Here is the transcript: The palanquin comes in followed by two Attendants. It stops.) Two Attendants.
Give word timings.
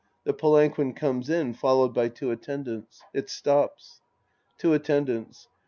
The 0.23 0.33
palanquin 0.33 0.93
comes 0.95 1.29
in 1.29 1.53
followed 1.53 1.93
by 1.93 2.09
two 2.09 2.31
Attendants. 2.31 3.03
It 3.13 3.29
stops.) 3.29 4.01
Two 4.57 4.73
Attendants. 4.73 5.47